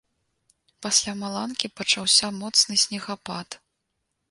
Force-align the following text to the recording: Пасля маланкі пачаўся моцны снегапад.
Пасля 0.85 1.13
маланкі 1.23 1.71
пачаўся 1.81 2.33
моцны 2.41 2.81
снегапад. 2.87 3.61